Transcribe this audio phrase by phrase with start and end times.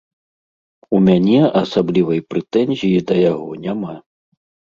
[0.99, 3.93] У мяне асаблівай прэтэнзіі да яго няма.